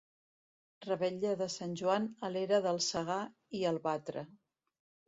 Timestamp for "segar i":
2.89-3.67